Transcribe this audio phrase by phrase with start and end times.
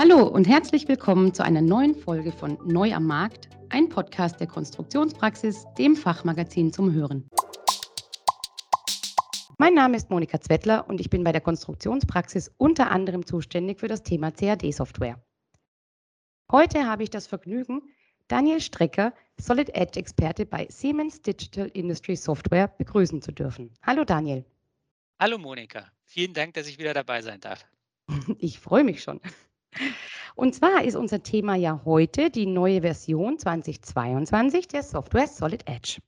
[0.00, 4.46] Hallo und herzlich willkommen zu einer neuen Folge von Neu am Markt, ein Podcast der
[4.46, 7.28] Konstruktionspraxis, dem Fachmagazin zum Hören.
[9.58, 13.88] Mein Name ist Monika Zwettler und ich bin bei der Konstruktionspraxis unter anderem zuständig für
[13.88, 15.20] das Thema CAD-Software.
[16.52, 17.82] Heute habe ich das Vergnügen,
[18.28, 23.74] Daniel Strecker, Solid Edge Experte bei Siemens Digital Industry Software, begrüßen zu dürfen.
[23.82, 24.44] Hallo Daniel.
[25.18, 27.66] Hallo Monika, vielen Dank, dass ich wieder dabei sein darf.
[28.38, 29.20] Ich freue mich schon.
[30.34, 35.98] Und zwar ist unser Thema ja heute die neue Version 2022 der Software Solid Edge.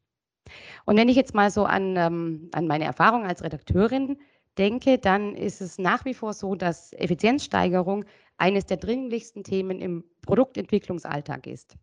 [0.84, 4.18] Und wenn ich jetzt mal so an, ähm, an meine Erfahrung als Redakteurin
[4.58, 8.04] denke, dann ist es nach wie vor so, dass Effizienzsteigerung
[8.36, 11.76] eines der dringlichsten Themen im Produktentwicklungsalltag ist.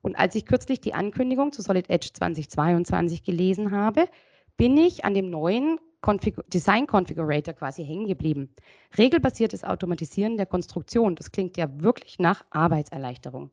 [0.00, 4.08] Und als ich kürzlich die Ankündigung zu Solid Edge 2022 gelesen habe,
[4.56, 5.78] bin ich an dem neuen
[6.48, 8.54] Design Configurator quasi hängen geblieben.
[8.98, 13.50] Regelbasiertes Automatisieren der Konstruktion, das klingt ja wirklich nach Arbeitserleichterung.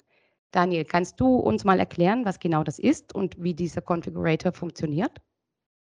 [0.51, 5.21] Daniel, kannst du uns mal erklären, was genau das ist und wie dieser Configurator funktioniert?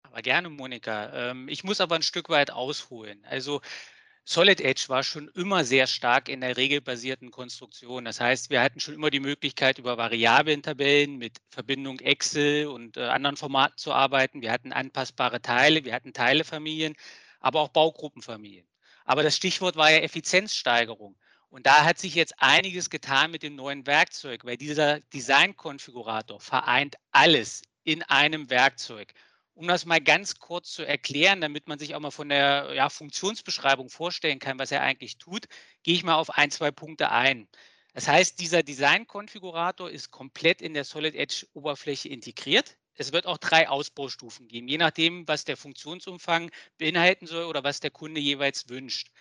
[0.04, 1.12] Aber gerne, Monika.
[1.32, 3.22] Ähm, ich muss aber ein Stück weit ausholen.
[3.30, 3.60] Also
[4.28, 8.06] Solid Edge war schon immer sehr stark in der regelbasierten Konstruktion.
[8.06, 13.04] Das heißt, wir hatten schon immer die Möglichkeit, über Variablentabellen mit Verbindung Excel und äh,
[13.04, 14.42] anderen Formaten zu arbeiten.
[14.42, 16.96] Wir hatten anpassbare Teile, wir hatten Teilefamilien,
[17.40, 18.68] aber auch Baugruppenfamilien.
[19.06, 21.16] Aber das Stichwort war ja Effizienzsteigerung.
[21.50, 26.96] Und da hat sich jetzt einiges getan mit dem neuen Werkzeug, weil dieser Design-Konfigurator vereint
[27.12, 29.14] alles in einem Werkzeug.
[29.56, 32.90] Um das mal ganz kurz zu erklären, damit man sich auch mal von der ja,
[32.90, 35.46] Funktionsbeschreibung vorstellen kann, was er eigentlich tut,
[35.84, 37.48] gehe ich mal auf ein, zwei Punkte ein.
[37.94, 42.76] Das heißt, dieser Design-Konfigurator ist komplett in der Solid Edge-Oberfläche integriert.
[42.96, 47.80] Es wird auch drei Ausbaustufen geben, je nachdem, was der Funktionsumfang beinhalten soll oder was
[47.80, 49.12] der Kunde jeweils wünscht.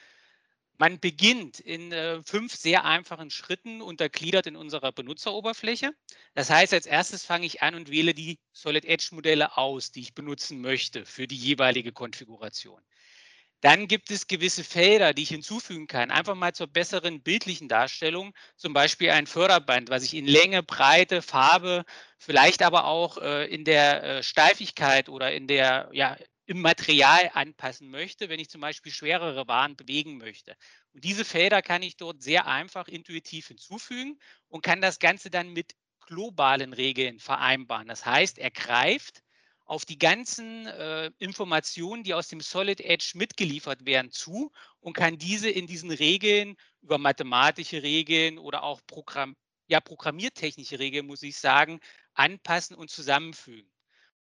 [0.76, 5.92] Man beginnt in äh, fünf sehr einfachen Schritten untergliedert in unserer Benutzeroberfläche.
[6.34, 10.00] Das heißt, als erstes fange ich an und wähle die Solid Edge Modelle aus, die
[10.00, 12.82] ich benutzen möchte für die jeweilige Konfiguration.
[13.60, 16.10] Dann gibt es gewisse Felder, die ich hinzufügen kann.
[16.10, 18.34] Einfach mal zur besseren bildlichen Darstellung.
[18.56, 21.84] Zum Beispiel ein Förderband, was ich in Länge, Breite, Farbe,
[22.18, 27.90] vielleicht aber auch äh, in der äh, Steifigkeit oder in der ja, im Material anpassen
[27.90, 30.56] möchte, wenn ich zum Beispiel schwerere Waren bewegen möchte.
[30.92, 34.18] Und diese Felder kann ich dort sehr einfach intuitiv hinzufügen
[34.48, 35.74] und kann das Ganze dann mit
[36.06, 37.88] globalen Regeln vereinbaren.
[37.88, 39.22] Das heißt, er greift
[39.64, 45.16] auf die ganzen äh, Informationen, die aus dem Solid Edge mitgeliefert werden, zu und kann
[45.18, 49.36] diese in diesen Regeln über mathematische Regeln oder auch Programm,
[49.68, 51.80] ja, programmiertechnische Regeln, muss ich sagen,
[52.12, 53.70] anpassen und zusammenfügen.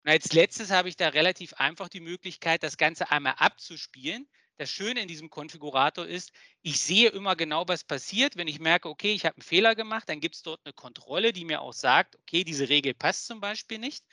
[0.03, 4.27] Und als letztes habe ich da relativ einfach die Möglichkeit, das Ganze einmal abzuspielen.
[4.57, 6.31] Das Schöne in diesem Konfigurator ist,
[6.61, 8.35] ich sehe immer genau, was passiert.
[8.35, 11.33] Wenn ich merke, okay, ich habe einen Fehler gemacht, dann gibt es dort eine Kontrolle,
[11.33, 14.03] die mir auch sagt, okay, diese Regel passt zum Beispiel nicht.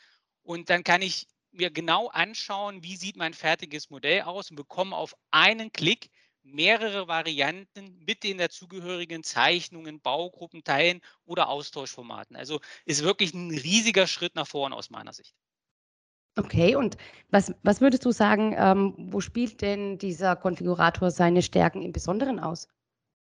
[0.42, 4.96] Und dann kann ich mir genau anschauen, wie sieht mein fertiges Modell aus und bekomme
[4.96, 6.10] auf einen Klick
[6.42, 12.36] mehrere Varianten mit den dazugehörigen Zeichnungen, Baugruppenteilen oder Austauschformaten.
[12.36, 15.34] Also ist wirklich ein riesiger Schritt nach vorne aus meiner Sicht.
[16.38, 16.96] Okay, und
[17.30, 22.38] was, was würdest du sagen, ähm, wo spielt denn dieser Konfigurator seine Stärken im Besonderen
[22.38, 22.68] aus?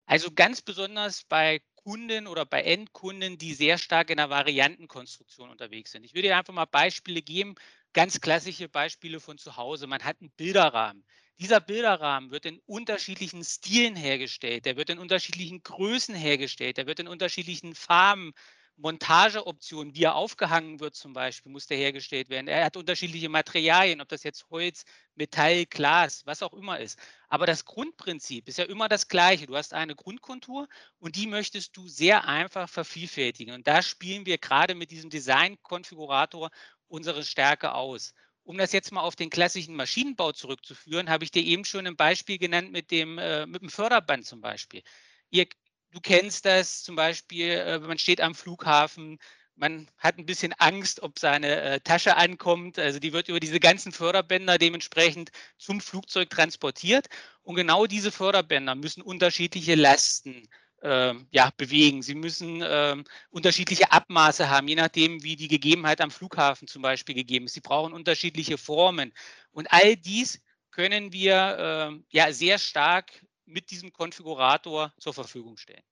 [0.06, 5.90] Also ganz besonders bei Kunden oder bei Endkunden, die sehr stark in der Variantenkonstruktion unterwegs
[5.90, 6.04] sind.
[6.04, 7.56] Ich würde dir einfach mal Beispiele geben,
[7.92, 9.88] ganz klassische Beispiele von zu Hause.
[9.88, 11.04] Man hat einen Bilderrahmen.
[11.40, 17.00] Dieser Bilderrahmen wird in unterschiedlichen Stilen hergestellt, der wird in unterschiedlichen Größen hergestellt, der wird
[17.00, 18.32] in unterschiedlichen Farben
[18.76, 22.48] Montageoptionen, wie er aufgehangen wird zum Beispiel, muss der hergestellt werden.
[22.48, 24.84] Er hat unterschiedliche Materialien, ob das jetzt Holz,
[25.14, 26.98] Metall, Glas, was auch immer ist.
[27.28, 29.46] Aber das Grundprinzip ist ja immer das gleiche.
[29.46, 30.68] Du hast eine Grundkontur
[30.98, 33.54] und die möchtest du sehr einfach vervielfältigen.
[33.54, 36.50] Und da spielen wir gerade mit diesem Design-Konfigurator
[36.88, 38.14] unsere Stärke aus.
[38.44, 41.96] Um das jetzt mal auf den klassischen Maschinenbau zurückzuführen, habe ich dir eben schon ein
[41.96, 44.82] Beispiel genannt mit dem, äh, mit dem Förderband zum Beispiel.
[45.30, 45.46] Ihr
[45.92, 49.18] du kennst das zum Beispiel, äh, man steht am Flughafen,
[49.54, 52.78] man hat ein bisschen Angst, ob seine äh, Tasche ankommt.
[52.78, 57.08] Also die wird über diese ganzen Förderbänder dementsprechend zum Flugzeug transportiert.
[57.42, 60.48] Und genau diese Förderbänder müssen unterschiedliche Lasten
[60.80, 62.02] äh, ja, bewegen.
[62.02, 62.96] Sie müssen äh,
[63.30, 67.54] unterschiedliche Abmaße haben, je nachdem, wie die Gegebenheit am Flughafen zum Beispiel gegeben ist.
[67.54, 69.12] Sie brauchen unterschiedliche Formen.
[69.52, 70.40] Und all dies
[70.70, 73.12] können wir äh, ja sehr stark
[73.44, 75.82] mit diesem Konfigurator zur Verfügung stellen.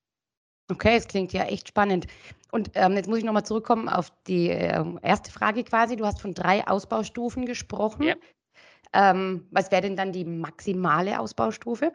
[0.71, 2.07] Okay, es klingt ja echt spannend.
[2.53, 5.97] Und ähm, jetzt muss ich nochmal zurückkommen auf die äh, erste Frage quasi.
[5.97, 8.05] Du hast von drei Ausbaustufen gesprochen.
[8.05, 8.15] Ja.
[8.93, 11.93] Ähm, was wäre denn dann die maximale Ausbaustufe?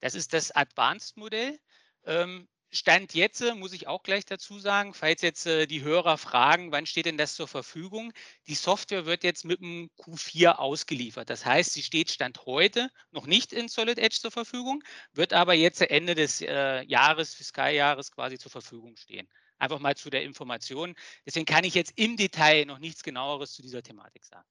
[0.00, 1.58] Das ist das Advanced-Modell.
[2.04, 6.18] Ähm, Stand jetzt, äh, muss ich auch gleich dazu sagen, falls jetzt äh, die Hörer
[6.18, 8.12] fragen, wann steht denn das zur Verfügung?
[8.48, 11.30] Die Software wird jetzt mit dem Q4 ausgeliefert.
[11.30, 14.82] Das heißt, sie steht Stand heute noch nicht in Solid Edge zur Verfügung,
[15.12, 19.28] wird aber jetzt Ende des äh, Jahres, Fiskaljahres quasi zur Verfügung stehen.
[19.58, 20.94] Einfach mal zu der Information.
[21.24, 24.46] Deswegen kann ich jetzt im Detail noch nichts genaueres zu dieser Thematik sagen.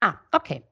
[0.00, 0.62] Ah, okay.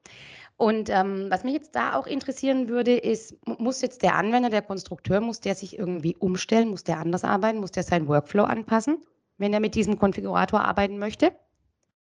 [0.63, 4.61] Und ähm, was mich jetzt da auch interessieren würde, ist, muss jetzt der Anwender, der
[4.61, 9.05] Konstrukteur, muss der sich irgendwie umstellen, muss der anders arbeiten, muss der seinen Workflow anpassen,
[9.37, 11.35] wenn er mit diesem Konfigurator arbeiten möchte?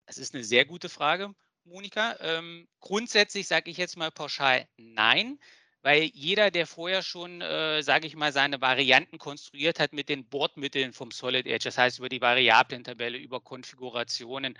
[0.07, 2.17] Das ist eine sehr gute Frage, Monika.
[2.21, 5.39] Ähm, grundsätzlich sage ich jetzt mal pauschal nein,
[5.83, 10.25] weil jeder, der vorher schon, äh, sage ich mal, seine Varianten konstruiert hat mit den
[10.25, 14.57] Bordmitteln vom Solid Edge, das heißt über die Variablen-Tabelle, über Konfigurationen,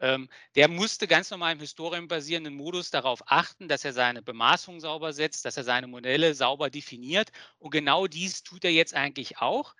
[0.00, 5.44] der musste ganz normal im historienbasierenden Modus darauf achten, dass er seine Bemaßung sauber setzt,
[5.44, 7.30] dass er seine Modelle sauber definiert.
[7.58, 9.74] Und genau dies tut er jetzt eigentlich auch.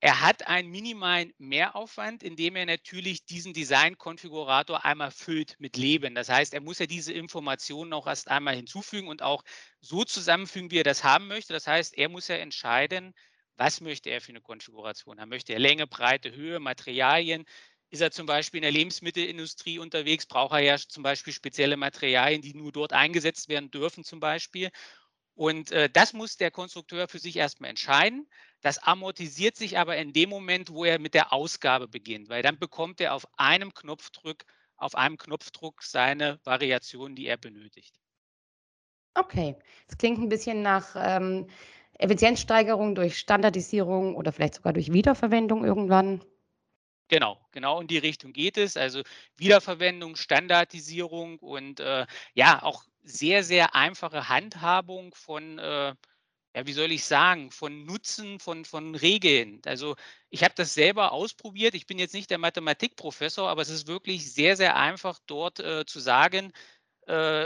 [0.00, 6.14] Er hat einen minimalen Mehraufwand, indem er natürlich diesen Design-Konfigurator einmal füllt mit Leben.
[6.14, 9.42] Das heißt, er muss ja diese Informationen auch erst einmal hinzufügen und auch
[9.80, 11.54] so zusammenfügen, wie er das haben möchte.
[11.54, 13.14] Das heißt, er muss ja entscheiden,
[13.56, 15.30] was möchte er für eine Konfiguration haben.
[15.30, 17.46] Möchte er Länge, Breite, Höhe, Materialien,
[17.90, 22.42] ist er zum Beispiel in der Lebensmittelindustrie unterwegs, braucht er ja zum Beispiel spezielle Materialien,
[22.42, 24.70] die nur dort eingesetzt werden dürfen zum Beispiel.
[25.34, 28.26] Und äh, das muss der Konstrukteur für sich erstmal entscheiden.
[28.62, 32.58] Das amortisiert sich aber in dem Moment, wo er mit der Ausgabe beginnt, weil dann
[32.58, 34.44] bekommt er auf einem Knopfdruck,
[34.76, 38.00] auf einem Knopfdruck seine Variation, die er benötigt.
[39.14, 39.56] Okay,
[39.88, 41.48] das klingt ein bisschen nach ähm,
[41.98, 46.22] Effizienzsteigerung durch Standardisierung oder vielleicht sogar durch Wiederverwendung irgendwann.
[47.08, 48.76] Genau, genau in die Richtung geht es.
[48.76, 49.02] Also
[49.36, 55.94] Wiederverwendung, Standardisierung und äh, ja, auch sehr, sehr einfache Handhabung von, äh,
[56.56, 59.60] ja, wie soll ich sagen, von Nutzen von, von Regeln.
[59.66, 59.94] Also
[60.30, 61.74] ich habe das selber ausprobiert.
[61.74, 65.86] Ich bin jetzt nicht der Mathematikprofessor, aber es ist wirklich sehr, sehr einfach dort äh,
[65.86, 66.52] zu sagen,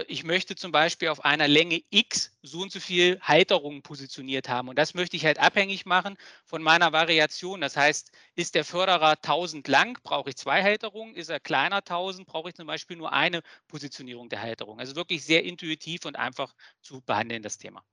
[0.09, 4.69] ich möchte zum Beispiel auf einer Länge X so und so viel Halterungen positioniert haben.
[4.69, 6.17] Und das möchte ich halt abhängig machen
[6.47, 7.61] von meiner Variation.
[7.61, 11.15] Das heißt, ist der Förderer 1000 lang, brauche ich zwei Halterungen.
[11.15, 14.79] Ist er kleiner 1000, brauche ich zum Beispiel nur eine Positionierung der Halterung.
[14.79, 17.85] Also wirklich sehr intuitiv und einfach zu behandeln, das Thema.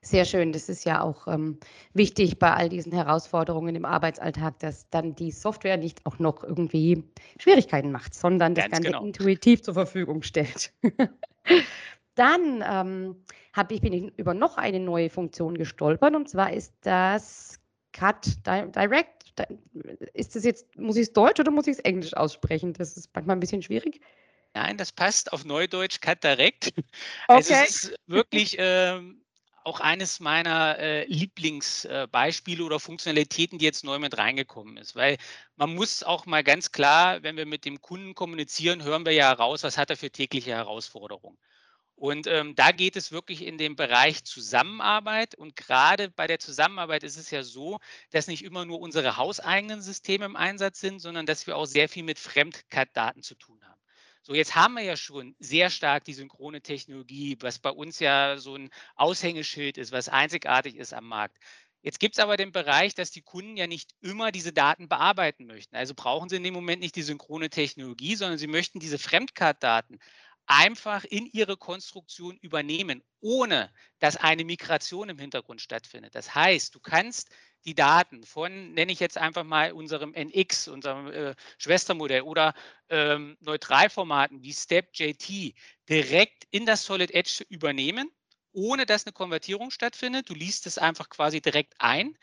[0.00, 0.52] Sehr schön.
[0.52, 1.58] Das ist ja auch ähm,
[1.94, 7.04] wichtig bei all diesen Herausforderungen im Arbeitsalltag, dass dann die Software nicht auch noch irgendwie
[7.38, 9.04] Schwierigkeiten macht, sondern das Ganze genau.
[9.04, 10.72] intuitiv zur Verfügung stellt.
[12.14, 13.16] dann ähm,
[13.70, 17.58] ich, bin ich über noch eine neue Funktion gestolpert und zwar ist das
[17.92, 19.22] Cut Direct.
[20.14, 22.72] Ist das jetzt, muss ich es Deutsch oder muss ich es Englisch aussprechen?
[22.74, 24.00] Das ist manchmal ein bisschen schwierig.
[24.54, 26.72] Nein, das passt auf Neudeutsch Cut Direct.
[27.28, 27.36] Okay.
[27.36, 29.21] Also es ist wirklich ähm,
[29.64, 34.96] auch eines meiner äh, Lieblingsbeispiele äh, oder Funktionalitäten, die jetzt neu mit reingekommen ist.
[34.96, 35.16] Weil
[35.56, 39.28] man muss auch mal ganz klar, wenn wir mit dem Kunden kommunizieren, hören wir ja
[39.28, 41.38] heraus, was hat er für tägliche Herausforderungen.
[41.94, 45.36] Und ähm, da geht es wirklich in den Bereich Zusammenarbeit.
[45.36, 47.78] Und gerade bei der Zusammenarbeit ist es ja so,
[48.10, 51.88] dass nicht immer nur unsere hauseigenen Systeme im Einsatz sind, sondern dass wir auch sehr
[51.88, 53.61] viel mit Fremddaten zu tun haben.
[54.24, 58.36] So, jetzt haben wir ja schon sehr stark die synchrone Technologie, was bei uns ja
[58.38, 61.38] so ein Aushängeschild ist, was einzigartig ist am Markt.
[61.82, 65.46] Jetzt gibt es aber den Bereich, dass die Kunden ja nicht immer diese Daten bearbeiten
[65.46, 65.74] möchten.
[65.74, 69.98] Also brauchen sie in dem Moment nicht die synchrone Technologie, sondern sie möchten diese Fremdcard-Daten
[70.46, 76.14] einfach in ihre Konstruktion übernehmen, ohne dass eine Migration im Hintergrund stattfindet.
[76.14, 77.30] Das heißt, du kannst
[77.64, 82.54] die Daten von, nenne ich jetzt einfach mal unserem NX, unserem äh, Schwestermodell oder
[82.88, 85.54] ähm, Neutralformaten wie StepJT
[85.88, 88.10] direkt in das Solid Edge übernehmen,
[88.52, 90.28] ohne dass eine Konvertierung stattfindet.
[90.28, 92.16] Du liest es einfach quasi direkt ein.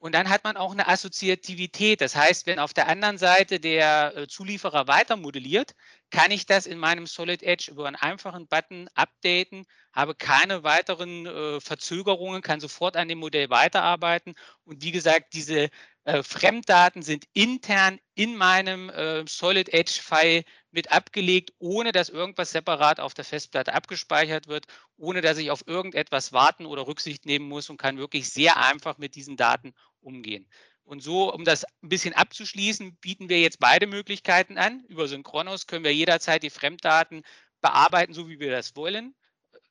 [0.00, 2.00] Und dann hat man auch eine Assoziativität.
[2.00, 5.74] Das heißt, wenn auf der anderen Seite der äh, Zulieferer weiter modelliert,
[6.10, 11.26] kann ich das in meinem Solid Edge über einen einfachen Button updaten, habe keine weiteren
[11.26, 14.34] äh, Verzögerungen, kann sofort an dem Modell weiterarbeiten.
[14.64, 15.68] Und wie gesagt, diese
[16.04, 18.90] äh, Fremddaten sind intern in meinem
[19.26, 24.66] Solid Edge File mit abgelegt, ohne dass irgendwas separat auf der Festplatte abgespeichert wird,
[24.96, 28.98] ohne dass ich auf irgendetwas warten oder Rücksicht nehmen muss und kann wirklich sehr einfach
[28.98, 30.46] mit diesen Daten umgehen.
[30.84, 34.84] Und so, um das ein bisschen abzuschließen, bieten wir jetzt beide Möglichkeiten an.
[34.86, 37.22] Über Synchronos können wir jederzeit die Fremddaten
[37.60, 39.14] bearbeiten, so wie wir das wollen,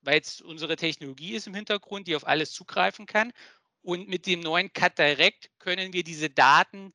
[0.01, 3.33] weil es unsere Technologie ist im Hintergrund, die auf alles zugreifen kann.
[3.81, 6.93] Und mit dem neuen Cut Direct können wir diese Daten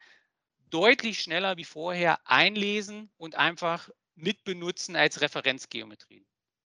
[0.70, 6.24] deutlich schneller wie vorher einlesen und einfach mitbenutzen als Referenzgeometrien.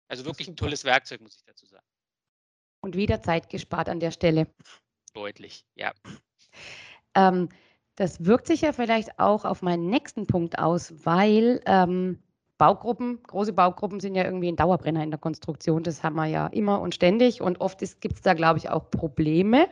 [0.07, 1.85] Also wirklich ein tolles Werkzeug, muss ich dazu sagen.
[2.81, 4.47] Und wieder Zeit gespart an der Stelle.
[5.13, 5.93] deutlich, ja.
[7.15, 7.49] Ähm,
[7.95, 12.19] das wirkt sich ja vielleicht auch auf meinen nächsten Punkt aus, weil ähm,
[12.57, 15.83] Baugruppen, große Baugruppen sind ja irgendwie ein Dauerbrenner in der Konstruktion.
[15.83, 18.89] Das haben wir ja immer und ständig und oft gibt es da, glaube ich, auch
[18.89, 19.67] Probleme.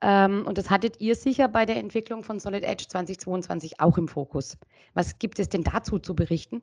[0.00, 4.08] Ähm, und das hattet ihr sicher bei der Entwicklung von Solid Edge 2022 auch im
[4.08, 4.58] Fokus.
[4.94, 6.62] Was gibt es denn dazu zu berichten?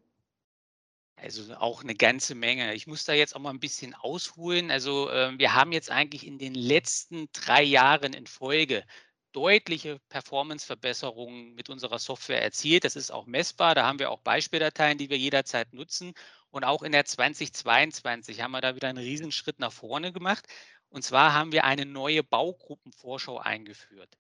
[1.16, 2.74] Also auch eine ganze Menge.
[2.74, 4.72] Ich muss da jetzt auch mal ein bisschen ausholen.
[4.72, 8.84] Also äh, wir haben jetzt eigentlich in den letzten drei Jahren in Folge
[9.32, 12.84] deutliche Performance-Verbesserungen mit unserer Software erzielt.
[12.84, 13.76] Das ist auch messbar.
[13.76, 16.14] Da haben wir auch Beispieldateien, die wir jederzeit nutzen.
[16.52, 20.48] Und auch in der 2022 haben wir da wieder einen Riesenschritt nach vorne gemacht.
[20.90, 24.18] Und zwar haben wir eine neue Baugruppenvorschau eingeführt.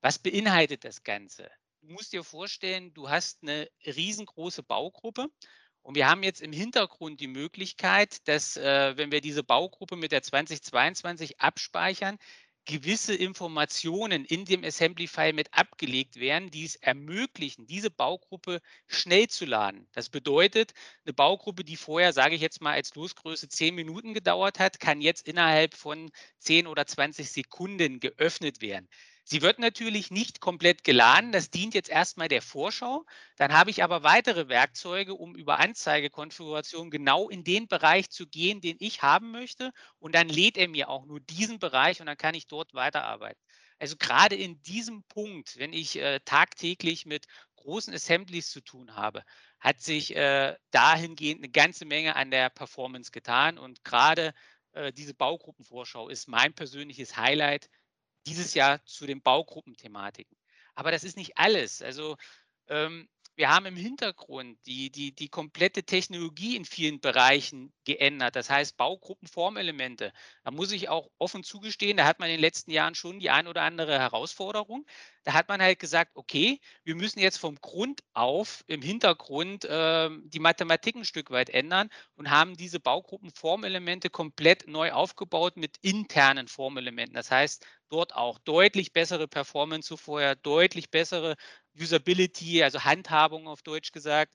[0.00, 1.50] Was beinhaltet das Ganze?
[1.82, 5.28] Du musst dir vorstellen, du hast eine riesengroße Baugruppe
[5.82, 10.12] und wir haben jetzt im Hintergrund die Möglichkeit, dass, äh, wenn wir diese Baugruppe mit
[10.12, 12.18] der 2022 abspeichern,
[12.68, 19.46] gewisse Informationen in dem Assembly-File mit abgelegt werden, die es ermöglichen, diese Baugruppe schnell zu
[19.46, 19.88] laden.
[19.92, 24.58] Das bedeutet, eine Baugruppe, die vorher, sage ich jetzt mal, als Losgröße 10 Minuten gedauert
[24.58, 26.10] hat, kann jetzt innerhalb von
[26.40, 28.86] 10 oder 20 Sekunden geöffnet werden.
[29.30, 31.32] Sie wird natürlich nicht komplett geladen.
[31.32, 33.04] Das dient jetzt erstmal der Vorschau.
[33.36, 38.62] Dann habe ich aber weitere Werkzeuge, um über Anzeigekonfiguration genau in den Bereich zu gehen,
[38.62, 39.72] den ich haben möchte.
[39.98, 43.38] Und dann lädt er mir auch nur diesen Bereich und dann kann ich dort weiterarbeiten.
[43.78, 49.24] Also gerade in diesem Punkt, wenn ich äh, tagtäglich mit großen Assemblies zu tun habe,
[49.60, 53.58] hat sich äh, dahingehend eine ganze Menge an der Performance getan.
[53.58, 54.32] Und gerade
[54.72, 57.68] äh, diese Baugruppenvorschau ist mein persönliches Highlight
[58.28, 60.36] dieses Jahr zu den Baugruppenthematiken.
[60.74, 61.82] Aber das ist nicht alles.
[61.82, 62.16] Also
[62.68, 63.08] ähm,
[63.38, 68.34] wir haben im Hintergrund die, die, die komplette Technologie in vielen Bereichen geändert.
[68.34, 70.12] Das heißt, Baugruppenformelemente.
[70.42, 73.30] Da muss ich auch offen zugestehen, da hat man in den letzten Jahren schon die
[73.30, 74.86] ein oder andere Herausforderung.
[75.22, 80.10] Da hat man halt gesagt, okay, wir müssen jetzt vom Grund auf im Hintergrund äh,
[80.24, 86.48] die Mathematik ein Stück weit ändern und haben diese Baugruppenformelemente komplett neu aufgebaut mit internen
[86.48, 87.14] Formelementen.
[87.14, 91.36] Das heißt, dort auch deutlich bessere Performance zu vorher, deutlich bessere
[91.78, 94.32] Usability, also Handhabung auf Deutsch gesagt.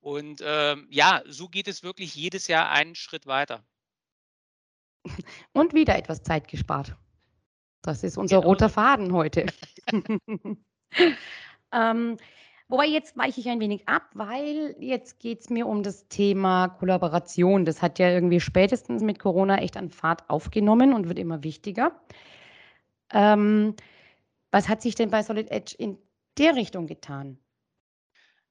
[0.00, 3.64] Und ähm, ja, so geht es wirklich jedes Jahr einen Schritt weiter.
[5.52, 6.96] Und wieder etwas Zeit gespart.
[7.82, 8.48] Das ist unser genau.
[8.48, 9.46] roter Faden heute.
[11.72, 12.16] ähm,
[12.68, 16.68] wobei jetzt weiche ich ein wenig ab, weil jetzt geht es mir um das Thema
[16.68, 17.64] Kollaboration.
[17.64, 22.00] Das hat ja irgendwie spätestens mit Corona echt an Fahrt aufgenommen und wird immer wichtiger.
[23.12, 23.74] Ähm,
[24.52, 25.98] was hat sich denn bei Solid Edge in
[26.38, 27.38] der Richtung getan?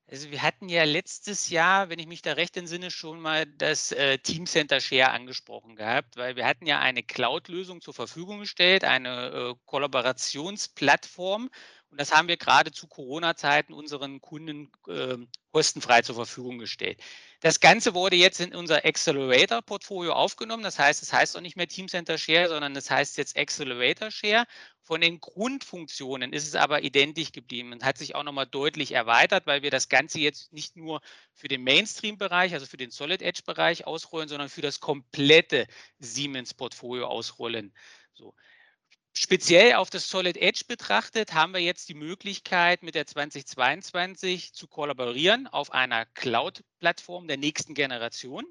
[0.08, 3.94] Also wir hatten ja letztes Jahr, wenn ich mich da recht entsinne, schon mal das
[3.94, 9.28] äh, Teamcenter Share angesprochen gehabt, weil wir hatten ja eine Cloud-Lösung zur Verfügung gestellt, eine
[9.30, 11.50] äh, Kollaborationsplattform
[11.92, 15.18] und das haben wir gerade zu Corona-Zeiten unseren Kunden äh,
[15.54, 17.02] kostenfrei zur Verfügung gestellt.
[17.42, 20.62] Das Ganze wurde jetzt in unser Accelerator-Portfolio aufgenommen.
[20.62, 24.46] Das heißt, es heißt auch nicht mehr Teamcenter Share, sondern es heißt jetzt Accelerator Share.
[24.84, 29.48] Von den Grundfunktionen ist es aber identisch geblieben und hat sich auch nochmal deutlich erweitert,
[29.48, 31.02] weil wir das Ganze jetzt nicht nur
[31.34, 35.66] für den Mainstream-Bereich, also für den Solid Edge-Bereich ausrollen, sondern für das komplette
[35.98, 37.74] Siemens-Portfolio ausrollen.
[38.14, 38.36] So.
[39.14, 44.68] Speziell auf das Solid Edge betrachtet haben wir jetzt die Möglichkeit, mit der 2022 zu
[44.68, 48.46] kollaborieren auf einer Cloud-Plattform der nächsten Generation.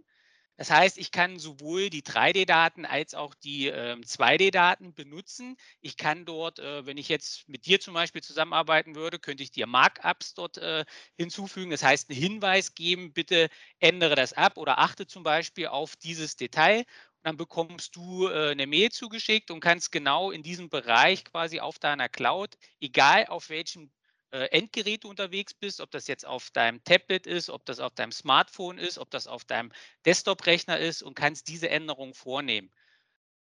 [0.59, 5.57] Das heißt, ich kann sowohl die 3D-Daten als auch die äh, 2D-Daten benutzen.
[5.81, 9.51] Ich kann dort, äh, wenn ich jetzt mit dir zum Beispiel zusammenarbeiten würde, könnte ich
[9.51, 10.85] dir Markups dort äh,
[11.17, 11.71] hinzufügen.
[11.71, 13.49] Das heißt, einen Hinweis geben, bitte
[13.79, 16.85] ändere das ab oder achte zum Beispiel auf dieses Detail
[17.23, 21.79] dann bekommst du äh, eine Mail zugeschickt und kannst genau in diesem Bereich quasi auf
[21.79, 23.91] deiner Cloud, egal auf welchem
[24.31, 27.95] äh, Endgerät du unterwegs bist, ob das jetzt auf deinem Tablet ist, ob das auf
[27.95, 29.73] deinem Smartphone ist, ob das auf deinem
[30.07, 32.71] Desktop-Rechner ist und kannst diese Änderungen vornehmen.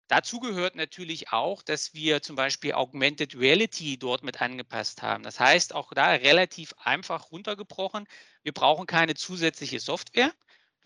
[0.08, 5.24] Dazu gehört natürlich auch, dass wir zum Beispiel Augmented Reality dort mit angepasst haben.
[5.24, 8.06] Das heißt, auch da relativ einfach runtergebrochen.
[8.44, 10.32] Wir brauchen keine zusätzliche Software.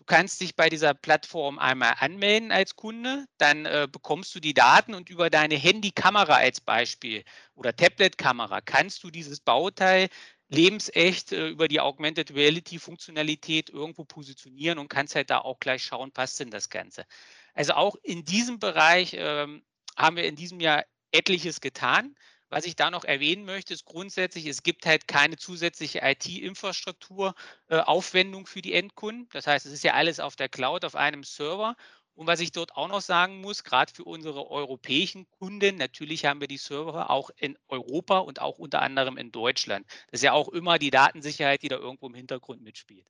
[0.01, 4.55] Du kannst dich bei dieser Plattform einmal anmelden als Kunde, dann äh, bekommst du die
[4.55, 10.09] Daten und über deine Handykamera als Beispiel oder Tablet-Kamera kannst du dieses Bauteil
[10.49, 15.83] lebensecht äh, über die Augmented Reality Funktionalität irgendwo positionieren und kannst halt da auch gleich
[15.83, 17.05] schauen, passt denn das Ganze.
[17.53, 19.63] Also auch in diesem Bereich ähm,
[19.95, 22.15] haben wir in diesem Jahr etliches getan.
[22.51, 27.33] Was ich da noch erwähnen möchte, ist grundsätzlich, es gibt halt keine zusätzliche IT-Infrastruktur,
[27.69, 29.29] äh, für die Endkunden.
[29.31, 31.77] Das heißt, es ist ja alles auf der Cloud, auf einem Server.
[32.13, 36.41] Und was ich dort auch noch sagen muss, gerade für unsere europäischen Kunden, natürlich haben
[36.41, 39.85] wir die Server auch in Europa und auch unter anderem in Deutschland.
[40.11, 43.07] Das ist ja auch immer die Datensicherheit, die da irgendwo im Hintergrund mitspielt.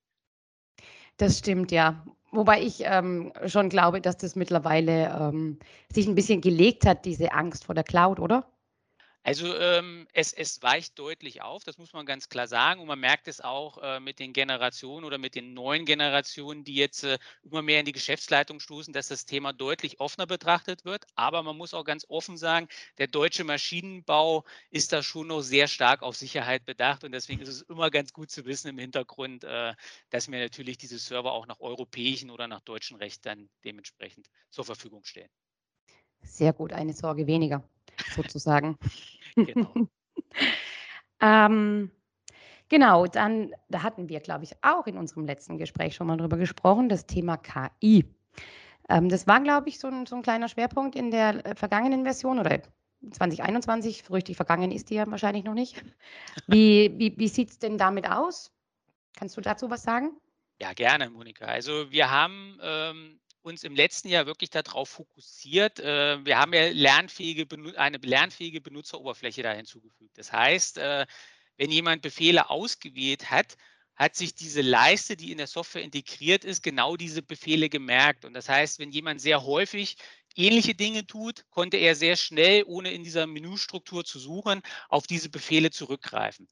[1.18, 2.06] Das stimmt, ja.
[2.32, 5.58] Wobei ich ähm, schon glaube, dass das mittlerweile ähm,
[5.92, 8.48] sich ein bisschen gelegt hat, diese Angst vor der Cloud, oder?
[9.24, 12.82] Also, ähm, es es weicht deutlich auf, das muss man ganz klar sagen.
[12.82, 16.74] Und man merkt es auch, äh, mit den Generationen oder mit den neuen Generationen, die
[16.76, 21.06] jetzt, äh, immer mehr in die Geschäftsleitung stoßen, dass das Thema deutlich offener betrachtet wird.
[21.16, 25.68] Aber man muss auch ganz offen sagen, der deutsche Maschinenbau ist da schon noch sehr
[25.68, 27.04] stark auf Sicherheit bedacht.
[27.04, 29.74] Und deswegen ist es immer ganz gut zu wissen im Hintergrund, äh,
[30.10, 34.66] dass wir natürlich diese Server auch nach europäischen oder nach deutschem Recht dann dementsprechend zur
[34.66, 35.30] Verfügung stellen.
[36.24, 37.64] Sehr gut, eine Sorge weniger
[38.08, 38.78] sozusagen.
[39.44, 39.74] Genau.
[41.22, 41.92] Ähm,
[42.70, 46.38] genau, dann da hatten wir, glaube ich, auch in unserem letzten Gespräch schon mal drüber
[46.38, 48.06] gesprochen, das Thema KI.
[48.90, 52.04] Ähm, das war, glaube ich, so 'n so 'n kleiner Schwerpunkt in der, äh, vergangenen
[52.06, 52.62] Version oder
[53.14, 54.04] 2021.
[54.08, 55.84] So richtig vergangen ist die ja wahrscheinlich noch nicht.
[56.48, 58.52] Wie wie wie sieht's denn damit aus?
[59.18, 60.12] Kannst du dazu was sagen?
[60.62, 61.46] Ja, gerne, Monika.
[61.46, 65.80] Also, wir haben, ähm, uns im letzten Jahr wirklich darauf fokussiert.
[65.80, 70.18] Äh, wir haben ja lernfähige eine lernfähige Benutzeroberfläche da hinzugefügt.
[70.18, 71.06] Das heißt, äh,
[71.58, 73.58] wenn jemand Befehle ausgewählt hat,
[73.96, 78.26] hat sich diese Leiste, die in der Software integriert ist, genau diese Befehle gemerkt.
[78.26, 79.96] Und das heißt, wenn jemand sehr häufig
[80.36, 85.30] ähnliche Dinge tut, konnte er sehr schnell, ohne in dieser Menüstruktur zu suchen, auf diese
[85.30, 86.48] Befehle zurückgreifen.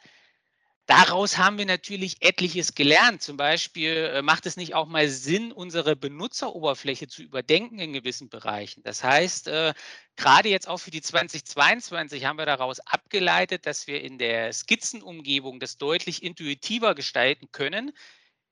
[0.89, 3.21] Daraus haben wir natürlich etliches gelernt.
[3.21, 8.27] Zum Beispiel äh, macht es nicht auch mal Sinn, unsere Benutzeroberfläche zu überdenken in gewissen
[8.27, 8.81] Bereichen.
[8.81, 9.75] Das heißt, äh,
[10.15, 15.59] gerade jetzt auch für die 2022 haben wir daraus abgeleitet, dass wir in der Skizzenumgebung
[15.59, 17.91] das deutlich intuitiver gestalten können.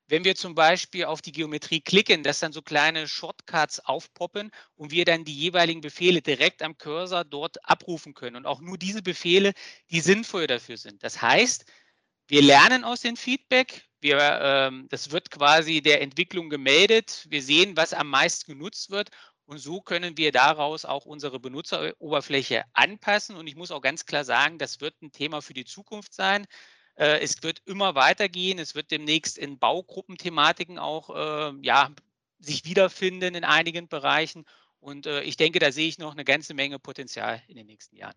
[0.08, 4.92] Wenn wir zum Beispiel auf die Geometrie klicken, dass dann so kleine Shortcuts aufpoppen und
[4.92, 9.02] wir dann die jeweiligen Befehle direkt am Cursor dort abrufen können und auch nur diese
[9.02, 9.54] Befehle,
[9.90, 11.02] die sinnvoll dafür sind.
[11.04, 11.66] Das heißt,
[12.28, 13.84] wir lernen aus dem Feedback.
[14.00, 17.26] Wir, ähm, das wird quasi der Entwicklung gemeldet.
[17.30, 19.10] Wir sehen, was am meisten genutzt wird.
[19.46, 23.38] Und so können wir daraus auch unsere Benutzeroberfläche anpassen.
[23.38, 26.46] Und ich muss auch ganz klar sagen, das wird ein Thema für die Zukunft sein.
[26.96, 28.60] Äh, es wird immer weitergehen.
[28.60, 31.92] Es wird demnächst in Baugruppenthematiken auch äh, ja,
[32.40, 34.46] sich wiederfinden in einigen Bereichen.
[34.80, 37.96] Und äh, ich denke, da sehe ich noch eine ganze Menge Potenzial in den nächsten
[37.96, 38.16] Jahren.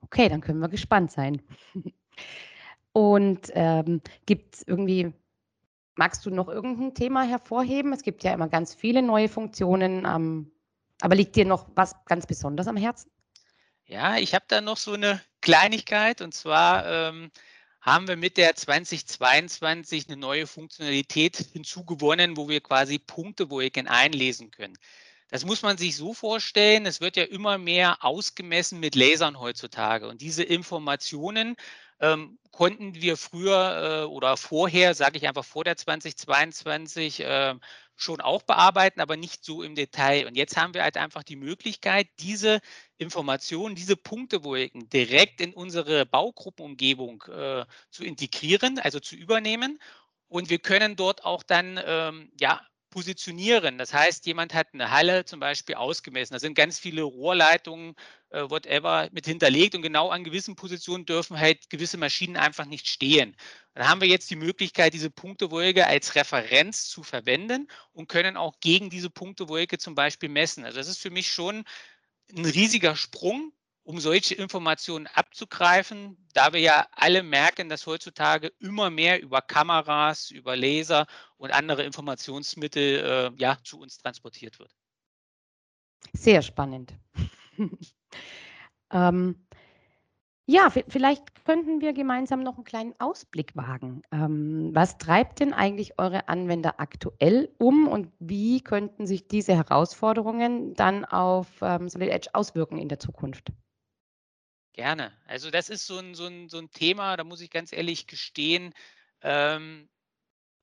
[0.00, 1.42] Okay, dann können wir gespannt sein.
[2.92, 5.12] Und, ähm, gibt's irgendwie
[5.98, 7.92] magst du noch irgendein Thema hervorheben?
[7.92, 10.50] Es gibt ja immer ganz viele neue Funktionen, ähm,
[11.00, 13.10] aber liegt dir noch was ganz besonders am Herzen?
[13.84, 17.30] Ja, ich habe da noch so eine Kleinigkeit und zwar, ähm,
[17.80, 23.88] haben wir mit der 2022 eine neue Funktionalität hinzugewonnen, wo wir quasi Punkte, wo Punktewoken
[23.88, 24.76] einlesen können.
[25.30, 30.08] Das muss man sich so vorstellen, es wird ja immer mehr ausgemessen mit Lasern heutzutage
[30.08, 31.56] und diese Informationen
[32.00, 37.54] ähm, konnten wir früher äh, oder vorher, sage ich einfach vor der 2022, äh,
[37.96, 40.26] schon auch bearbeiten, aber nicht so im Detail.
[40.26, 42.60] Und jetzt haben wir halt einfach die Möglichkeit, diese
[42.96, 49.80] Informationen, diese Punktewolken direkt in unsere Baugruppenumgebung äh, zu integrieren, also zu übernehmen.
[50.28, 53.78] Und wir können dort auch dann ähm, ja, positionieren.
[53.78, 56.34] Das heißt, jemand hat eine Halle zum Beispiel ausgemessen.
[56.34, 57.94] Da sind ganz viele Rohrleitungen,
[58.30, 63.36] whatever, mit hinterlegt und genau an gewissen Positionen dürfen halt gewisse Maschinen einfach nicht stehen.
[63.74, 68.60] Dann haben wir jetzt die Möglichkeit, diese Punktewolke als Referenz zu verwenden und können auch
[68.60, 70.64] gegen diese Punktewolke zum Beispiel messen.
[70.64, 71.64] Also das ist für mich schon
[72.36, 78.90] ein riesiger Sprung, um solche Informationen abzugreifen, da wir ja alle merken, dass heutzutage immer
[78.90, 81.06] mehr über Kameras, über Laser
[81.38, 84.76] und andere Informationsmittel äh, ja, zu uns transportiert wird.
[86.12, 86.92] Sehr spannend.
[88.92, 89.36] ähm,
[90.50, 94.00] ja, vielleicht könnten wir gemeinsam noch einen kleinen Ausblick wagen.
[94.10, 100.72] Ähm, was treibt denn eigentlich eure Anwender aktuell um und wie könnten sich diese Herausforderungen
[100.74, 103.52] dann auf ähm, Solid Edge auswirken in der Zukunft?
[104.74, 105.12] Gerne.
[105.26, 108.06] Also das ist so ein so 'n so 'n Thema, da muss ich ganz ehrlich
[108.06, 108.72] gestehen,
[109.22, 109.88] ähm,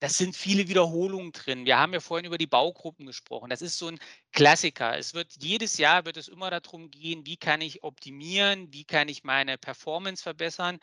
[0.05, 1.65] das sind viele Wiederholungen drin.
[1.65, 3.49] Wir haben ja vorhin über die Baugruppen gesprochen.
[3.49, 3.97] Das ist so ein
[4.33, 4.95] Klassiker.
[4.95, 9.09] Es wird jedes Jahr wird es immer darum gehen, wie kann ich optimieren, wie kann
[9.09, 10.77] ich meine Performance verbessern.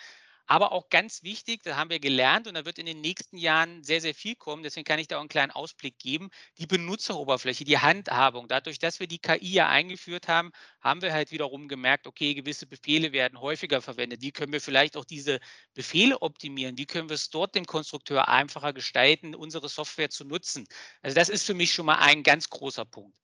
[0.46, 3.82] Aber auch ganz wichtig, da haben wir gelernt und da wird in den nächsten Jahren
[3.84, 4.62] sehr, sehr viel kommen.
[4.62, 6.30] Deswegen kann ich da auch einen kleinen Ausblick geben.
[6.58, 8.48] Die Benutzeroberfläche, die Handhabung.
[8.48, 10.50] Dadurch, dass wir die KI ja eingeführt haben,
[10.80, 14.20] haben wir halt wiederum gemerkt, okay, gewisse Befehle werden häufiger verwendet.
[14.20, 15.40] Wie können wir vielleicht auch diese
[15.74, 16.76] Befehle optimieren?
[16.76, 20.66] Wie können wir es dort dem Konstrukteur einfacher gestalten, unsere Software zu nutzen?
[21.02, 23.16] Also das ist für mich schon mal ein ganz großer Punkt.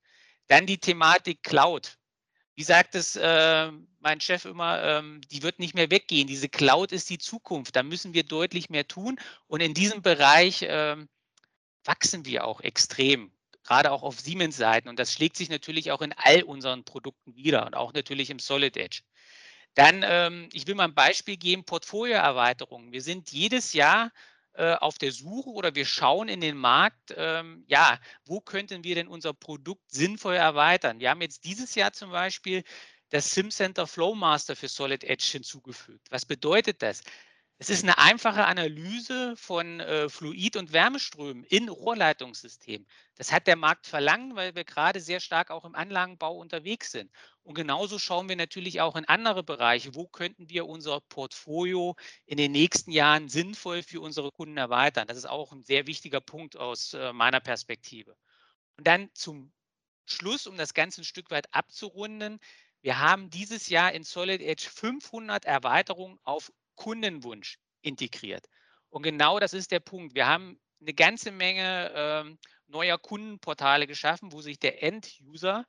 [0.47, 1.98] Dann die Thematik Cloud.
[2.59, 6.27] Wie sagt es äh, mein Chef immer, ähm, die wird nicht mehr weggehen.
[6.27, 7.77] Diese Cloud ist die Zukunft.
[7.77, 9.21] Da müssen wir deutlich mehr tun.
[9.47, 11.09] Und in diesem Bereich ähm,
[11.85, 13.31] wachsen wir auch extrem,
[13.63, 14.89] gerade auch auf Siemens-Seiten.
[14.89, 18.41] Und das schlägt sich natürlich auch in all unseren Produkten wieder und auch natürlich im
[18.41, 19.03] Solid Edge.
[19.75, 22.91] Dann, ähm, ich will mal ein Beispiel geben, Portfolioerweiterung.
[22.91, 24.11] Wir sind jedes Jahr
[24.55, 29.09] auf der Suche oder wir schauen in den Markt, ähm, ja, wo könnten wir denn
[29.09, 31.01] unser Produkt sinnvoll erweitern?
[31.01, 32.65] Wir haben jetzt dieses Jahr zum Beispiel
[33.11, 36.11] das SimCenter Flowmaster für Solid Edge hinzugefügt.
[36.11, 37.03] Was bedeutet das?
[37.61, 42.87] Es ist eine einfache Analyse von äh, Fluid- und Wärmeströmen in Rohrleitungssystemen.
[43.17, 47.11] Das hat der Markt verlangt, weil wir gerade sehr stark auch im Anlagenbau unterwegs sind.
[47.43, 49.97] Und genauso schauen wir natürlich auch in andere Bereiche.
[49.97, 55.09] Wo könnten wir unser Portfolio in den nächsten Jahren sinnvoll für unsere Kunden erweitern?
[55.09, 58.17] Das ist auch ein sehr wichtiger Punkt aus äh, meiner Perspektive.
[58.77, 59.53] Und dann zum
[60.07, 62.39] Schluss, um das Ganze ein Stück weit abzurunden.
[62.83, 68.47] Wir haben dieses Jahr in Solid Edge 500 Erweiterungen auf Kundenwunsch integriert.
[68.89, 70.15] Und genau das ist der Punkt.
[70.15, 72.39] Wir haben eine ganze Menge ähm,
[72.69, 75.67] neuer Kundenportale geschaffen, wo sich der End-User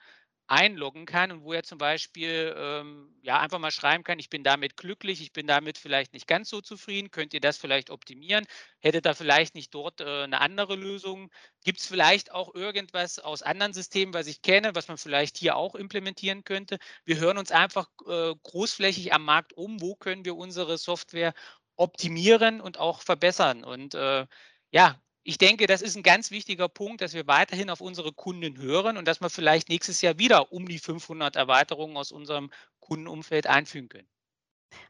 [0.50, 4.44] einloggen kann und wo er zum Beispiel ähm, ja einfach mal schreiben kann, ich bin
[4.44, 8.46] damit glücklich, ich bin damit vielleicht nicht ganz so zufrieden, könnt ihr das vielleicht optimieren?
[8.80, 11.30] Hätte da vielleicht nicht dort äh, eine andere Lösung?
[11.64, 15.56] Gibt es vielleicht auch irgendwas aus anderen Systemen, was ich kenne, was man vielleicht hier
[15.56, 16.80] auch implementieren könnte?
[17.06, 21.34] Wir hören uns einfach äh, großflächig am Markt um, wo können wir unsere Software
[21.76, 23.64] optimieren und auch verbessern.
[23.64, 24.26] Und äh,
[24.72, 28.58] ja, ich denke, das ist ein ganz wichtiger Punkt, dass wir weiterhin auf unsere Kunden
[28.58, 33.46] hören und dass wir vielleicht nächstes Jahr wieder um die 500 Erweiterungen aus unserem Kundenumfeld
[33.46, 34.08] einfügen können.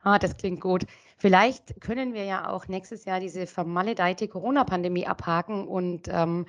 [0.01, 0.85] Ah, das klingt gut.
[1.17, 6.45] Vielleicht können wir ja auch nächstes Jahr diese vermaledeite Corona-Pandemie abhaken und ähm,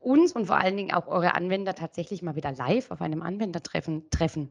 [0.00, 4.10] uns und vor allen Dingen auch eure Anwender tatsächlich mal wieder live auf einem Anwendertreffen
[4.10, 4.50] treffen.